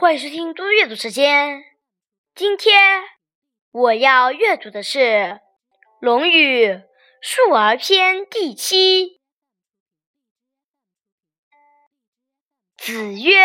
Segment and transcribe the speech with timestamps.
[0.00, 1.62] 欢迎收听多多阅读时间。
[2.34, 3.02] 今天
[3.70, 4.98] 我要阅读的是
[6.00, 6.68] 《论语·
[7.20, 9.20] 述而篇》第七。
[12.78, 13.44] 子曰：“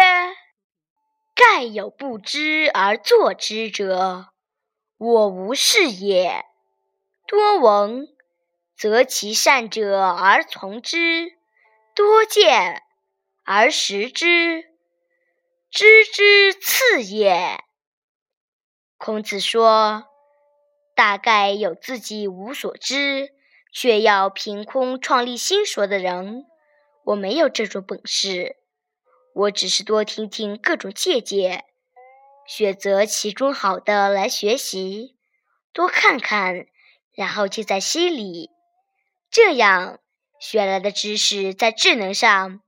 [1.36, 4.30] 盖有不知而作之者，
[4.95, 6.45] 我无是也。
[7.27, 8.08] 多闻，
[8.77, 11.35] 则其善者而从之；
[11.94, 12.81] 多见，
[13.44, 14.73] 而识之。”
[15.75, 17.59] 知之次也。
[18.97, 20.05] 孔子说
[20.95, 23.34] ：“大概有自己无所知，
[23.73, 26.45] 却要凭空创立新说的人，
[27.03, 28.55] 我没有这种本事。
[29.34, 31.65] 我只是多听听各种见解，
[32.48, 35.17] 选择其中好的来学习，
[35.73, 36.67] 多看看，
[37.13, 38.49] 然后记在心里。
[39.29, 39.99] 这样
[40.39, 42.62] 学来的知识，在智能上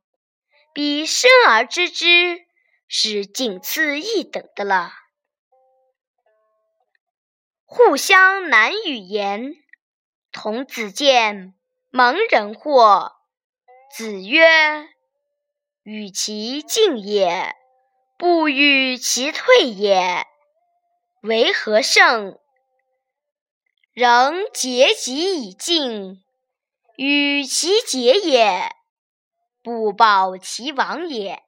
[0.74, 2.46] 比生而知之。”
[2.88, 4.92] 是仅次一等的了。
[7.66, 9.54] 互相难语言。
[10.32, 11.56] 童子见
[11.90, 13.14] 蒙人惑，
[13.92, 14.88] 子曰
[15.82, 17.56] ：“与其进也，
[18.18, 20.28] 不与其退也。
[21.22, 22.38] 为何胜？
[23.94, 26.24] 仍竭己以进，
[26.98, 28.76] 与其竭也，
[29.64, 31.42] 不报其亡也。”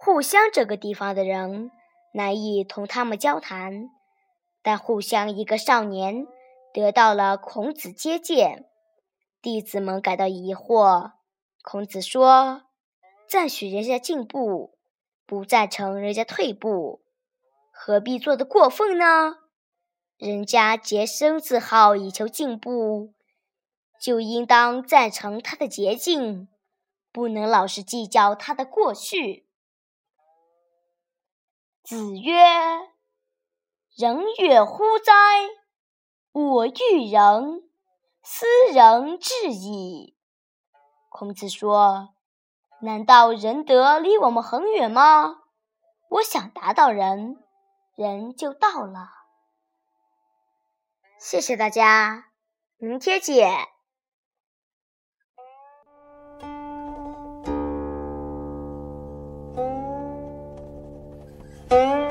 [0.00, 1.72] 互相这个地方的人
[2.14, 3.90] 难以同他们交谈，
[4.62, 6.24] 但互相一个少年
[6.72, 8.64] 得到了孔子接见，
[9.42, 11.10] 弟子们感到疑惑。
[11.62, 12.62] 孔子说
[13.28, 14.78] ：“赞许人家进步，
[15.26, 17.02] 不赞成人家退步，
[17.72, 19.38] 何必做得过分呢？
[20.16, 23.12] 人家洁身自好以求进步，
[24.00, 26.48] 就应当赞成他的捷径，
[27.12, 29.46] 不能老是计较他的过去。”
[31.88, 32.34] 子曰
[33.96, 35.14] ：“人远乎哉？
[36.32, 37.62] 我欲人，
[38.22, 38.44] 斯
[38.74, 40.14] 人至矣。”
[41.08, 42.10] 孔子说
[42.82, 45.38] ：“难道仁德离我们很远吗？
[46.10, 47.42] 我想达到人，
[47.96, 49.08] 人就到了。”
[51.18, 52.32] 谢谢大家，
[52.76, 53.66] 明天见。
[61.70, 62.07] Mm-hmm.